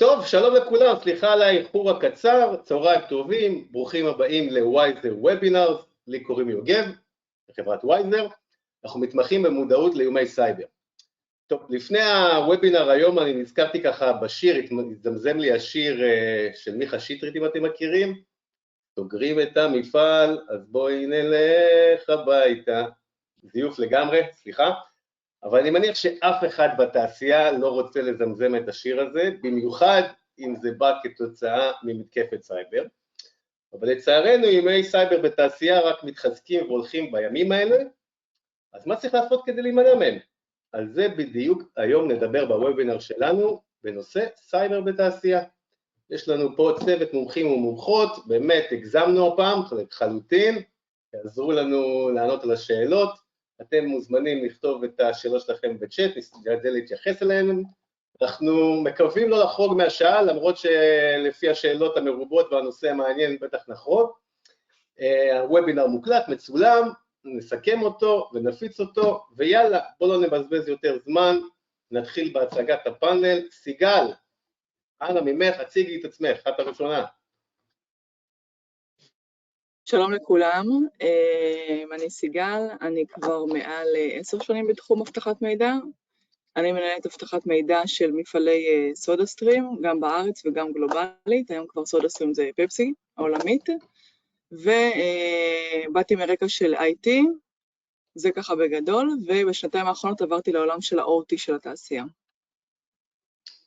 [0.00, 6.20] טוב, שלום לכולם, סליחה על האיחור הקצר, צהריים טובים, ברוכים הבאים ל Wizer Webinars, לי
[6.20, 6.84] קוראים יוגב,
[7.48, 8.26] בחברת Wizer,
[8.84, 10.64] אנחנו מתמחים במודעות לאיומי סייבר.
[11.46, 14.56] טוב, לפני הוובינר היום אני נזכרתי ככה בשיר,
[14.90, 18.14] הזדמזם לי השיר אה, של מיכה שטרית אם אתם מכירים,
[18.94, 22.84] סוגרים את המפעל, אז בואי נלך הביתה,
[23.42, 24.70] זיוף לגמרי, סליחה,
[25.42, 30.02] אבל אני מניח שאף אחד בתעשייה לא רוצה לזמזם את השיר הזה, במיוחד
[30.38, 32.84] אם זה בא כתוצאה ממתקפת סייבר.
[33.72, 37.76] אבל לצערנו איומי סייבר בתעשייה רק מתחזקים והולכים בימים האלה,
[38.72, 40.18] אז מה צריך לעשות כדי להימנע מהם?
[40.72, 45.42] על זה בדיוק היום נדבר בוובינר שלנו בנושא סייבר בתעשייה.
[46.10, 50.62] יש לנו פה צוות מומחים ומומחות, באמת הגזמנו הפעם לחלוטין,
[51.14, 53.19] יעזרו לנו לענות על השאלות.
[53.60, 57.64] אתם מוזמנים לכתוב את השאלות שלכם בצ'אט, נשתדל להתייחס אליהן.
[58.22, 64.10] אנחנו מקווים לא לחרוג מהשעה, למרות שלפי השאלות המרובות והנושא המעניין בטח נחרוג.
[65.00, 66.88] אה, הוובינר מוקלט, מצולם,
[67.24, 71.38] נסכם אותו ונפיץ אותו, ויאללה, בואו לא נבזבז יותר זמן,
[71.90, 73.48] נתחיל בהצגת הפאנל.
[73.50, 74.06] סיגל,
[75.02, 77.04] אנא ממך, הציגי את עצמך, את הראשונה.
[79.90, 80.66] שלום לכולם,
[81.02, 85.72] אה, אני סיגל, אני כבר מעל עשר שנים בתחום אבטחת מידע.
[86.56, 91.86] אני מנהלת אבטחת מידע של מפעלי אה, סודה סטרים, גם בארץ וגם גלובלית, היום כבר
[91.86, 93.68] סודה סטרים זה פפסי העולמית,
[94.52, 97.10] ובאתי מרקע של IT,
[98.14, 102.04] זה ככה בגדול, ובשנתיים האחרונות עברתי לעולם של ה-OT של התעשייה.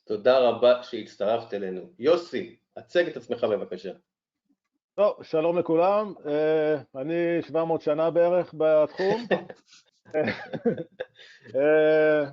[0.03, 1.81] תודה רבה שהצטרפת אלינו.
[1.99, 3.91] יוסי, הצג את עצמך בבקשה.
[4.95, 9.21] טוב, שלום לכולם, אה, אני 700 שנה בערך בתחום.
[11.55, 12.23] אה,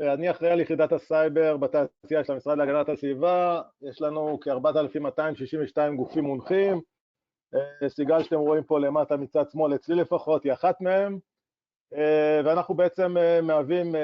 [0.00, 6.80] אני אחראי על יחידת הסייבר בתעשייה של המשרד להגנת הסביבה, יש לנו כ-4,262 גופים מונחים,
[7.54, 11.18] אה, סיגל שאתם רואים פה למטה מצד שמאל, אצלי לפחות, היא אחת מהם,
[12.44, 13.94] ואנחנו בעצם מהווים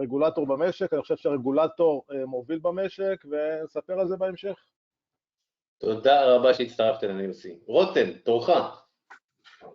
[0.00, 4.64] רגולטור במשק, אני חושב שהרגולטור מוביל במשק, ונספר על זה בהמשך.
[5.80, 7.54] תודה רבה שהצטרפת אלינו, יוסי.
[7.66, 8.50] רותם, תורך.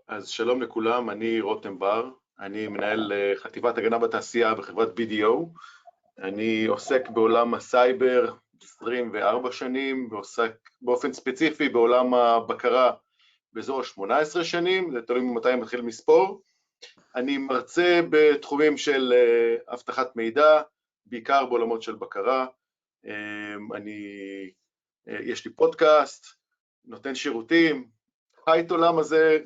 [0.07, 5.59] אז שלום לכולם, אני רותם בר, אני מנהל אה, חטיבת הגנה בתעשייה בחברת BDO.
[6.19, 8.33] אני עוסק בעולם הסייבר
[8.63, 10.51] 24 שנים, ועוסק
[10.81, 12.91] באופן ספציפי בעולם הבקרה
[13.53, 16.41] באזור ה-18 שנים, זה תלוי ממתי מתחיל מספור.
[17.15, 20.61] אני מרצה בתחומים של אה, אבטחת מידע,
[21.05, 22.45] בעיקר בעולמות של בקרה.
[23.05, 24.01] אה, אני
[25.07, 26.25] יש לי פודקאסט,
[26.85, 27.87] נותן שירותים,
[28.45, 29.39] חי את עולם הזה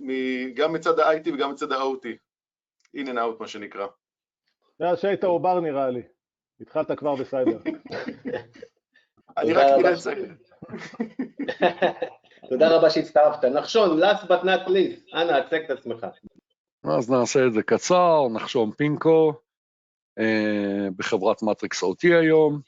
[0.53, 2.05] גם מצד ה-IT וגם מצד ה-OT,
[2.97, 3.87] in and out מה שנקרא.
[4.79, 6.01] מאז שהיית עובר נראה לי,
[6.61, 7.57] התחלת כבר בסייבר.
[9.37, 10.13] אני רק נראה את זה.
[12.49, 13.45] תודה רבה שהצטרפת.
[13.45, 16.07] נחשון, last but not least, אנא, הצג את עצמך.
[16.83, 19.33] אז נעשה את זה קצר, נחשון פינקו,
[20.19, 22.61] אה, בחברת Matrix OT היום,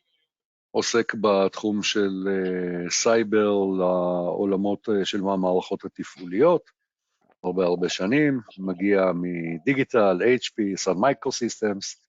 [0.71, 3.49] עוסק בתחום של אה, סייבר
[3.79, 6.61] לעולמות אה, של המערכות התפעוליות,
[7.43, 12.01] הרבה הרבה שנים, מגיע מ Digital, HP, Sun Microsystems,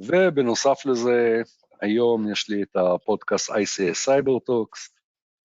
[0.00, 1.42] ובנוסף לזה,
[1.80, 4.94] היום יש לי את הפודקאסט ICS Cyber Talks,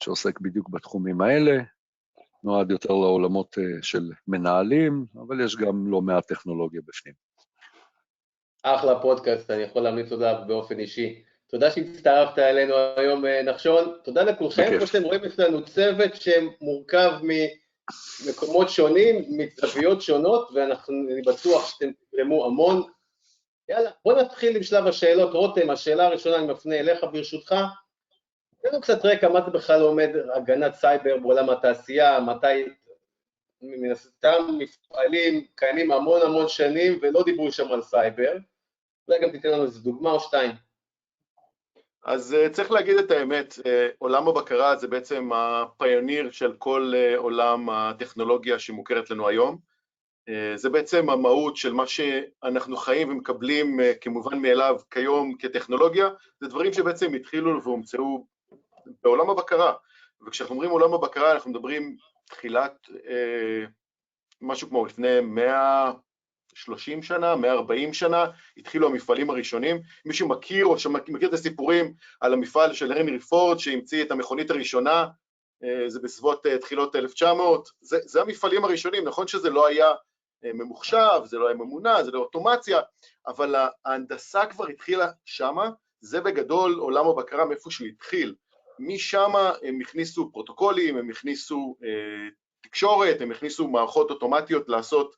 [0.04, 1.58] שעוסק בדיוק בתחומים האלה,
[2.44, 7.14] נועד יותר לעולמות אה, של מנהלים, אבל יש גם לא מעט טכנולוגיה בפנים.
[8.64, 11.24] אחלה פודקאסט, אני יכול להמליץ עליו באופן אישי.
[11.50, 13.98] תודה שהצטרפת אלינו היום, אה, נחשון.
[14.04, 14.78] תודה לכולכם.
[14.78, 22.46] כמו שאתם רואים, יש לנו צוות שמורכב ממקומות שונים, מזוויות שונות, ואני בטוח שאתם תתרמו
[22.46, 22.84] המון.
[23.70, 25.34] יאללה, בוא נתחיל עם שלב השאלות.
[25.34, 27.56] רותם, השאלה הראשונה אני מפנה אליך ברשותך.
[28.62, 32.66] תן לנו קצת רקע, מה זה בכלל עומד הגנת סייבר בעולם התעשייה, מתי
[33.62, 38.32] מן הסתם מפעלים קיימים המון המון שנים ולא דיברו שם על סייבר.
[39.08, 40.69] אולי גם תיתן לנו איזה דוגמה או שתיים.
[42.04, 43.62] אז uh, צריך להגיד את האמת, uh,
[43.98, 49.70] עולם הבקרה זה בעצם הפיוניר של כל uh, עולם הטכנולוגיה שמוכרת לנו היום.
[50.56, 56.10] זה בעצם המהות של מה שאנחנו חיים ומקבלים כמובן מאליו כיום כטכנולוגיה,
[56.42, 58.26] זה דברים שבעצם התחילו והומצאו
[59.04, 59.74] בעולם הבקרה.
[60.28, 61.96] וכשאנחנו אומרים עולם הבקרה אנחנו מדברים
[62.26, 62.88] תחילת
[64.42, 65.92] משהו כמו לפני 100,
[66.54, 68.26] 30 שנה, 140 שנה,
[68.58, 69.82] התחילו המפעלים הראשונים.
[70.06, 75.08] מי שמכיר או שמכיר את הסיפורים על המפעל של הנרי פורד שהמציא את המכונית הראשונה,
[75.64, 79.92] אה, זה בסביבות אה, תחילות 1900, זה, זה המפעלים הראשונים, נכון שזה לא היה
[80.46, 82.80] אה, ממוחשב, זה לא היה ממונע, זה לא אוטומציה,
[83.28, 83.56] אבל
[83.86, 85.70] ההנדסה כבר התחילה שמה,
[86.02, 88.36] זה בגדול עולם הבקרה מאיפה שהוא התחיל.
[88.80, 89.32] משם
[89.64, 92.30] הם הכניסו פרוטוקולים, הם הכניסו אה,
[92.62, 95.16] תקשורת, הם הכניסו מערכות אוטומטיות לעשות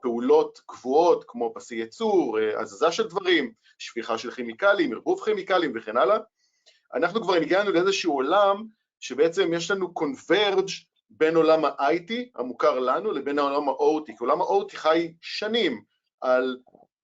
[0.00, 5.96] פעולות קבועות כמו פסי ייצור, אה, הזזה של דברים, שפיכה של כימיקלים, ערבוב כימיקלים וכן
[5.96, 6.18] הלאה.
[6.94, 8.64] אנחנו כבר הגענו לאיזשהו עולם
[9.00, 10.68] שבעצם יש לנו קונברג'
[11.10, 15.82] בין עולם ה-IT המוכר לנו לבין העולם ה-OT, כי עולם ה-OT חי שנים
[16.20, 16.56] על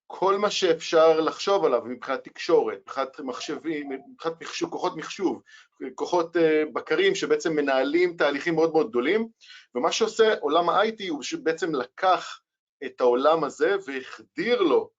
[0.06, 5.42] כל מה שאפשר לחשוב עליו מבחינת תקשורת, מבחינת מחשבים, מבחינת מחשוב, כוחות מחשוב,
[5.94, 6.40] כוחות uh,
[6.72, 9.28] בקרים שבעצם מנהלים תהליכים מאוד מאוד גדולים,
[9.74, 12.40] ומה שעושה עולם ה-IT הוא שבעצם לקח
[12.84, 14.90] את העולם הזה והחדיר לו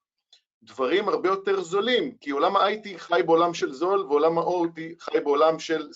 [0.62, 5.58] דברים הרבה יותר זולים, כי עולם ה-IT חי בעולם של זול ועולם ה-OT חי בעולם
[5.58, 5.92] של